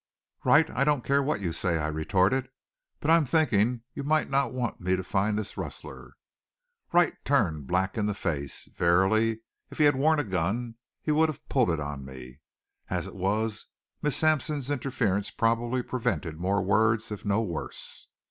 "Wright, 0.43 0.67
I 0.71 0.83
don't 0.83 1.03
care 1.03 1.21
what 1.21 1.41
you 1.41 1.53
say," 1.53 1.77
I 1.77 1.85
retorted. 1.87 2.49
"But 3.01 3.11
I'm 3.11 3.23
thinking 3.23 3.83
you 3.93 4.03
might 4.03 4.31
not 4.31 4.51
want 4.51 4.81
me 4.81 4.95
to 4.95 5.03
find 5.03 5.37
this 5.37 5.57
rustler." 5.57 6.13
Wright 6.91 7.13
turned 7.23 7.67
black 7.67 7.99
in 7.99 8.07
the 8.07 8.15
face. 8.15 8.65
Verily, 8.73 9.41
if 9.69 9.77
he 9.77 9.83
had 9.83 9.95
worn 9.95 10.17
a 10.17 10.23
gun 10.23 10.73
he 11.03 11.11
would 11.11 11.29
have 11.29 11.47
pulled 11.49 11.69
it 11.69 11.79
on 11.79 12.03
me. 12.03 12.39
As 12.89 13.05
it 13.05 13.15
was, 13.15 13.67
Miss 14.01 14.17
Sampson's 14.17 14.71
interference 14.71 15.29
probably 15.29 15.83
prevented 15.83 16.35
more 16.39 16.63
words, 16.63 17.11
if 17.11 17.23
no 17.23 17.43
worse. 17.43 18.07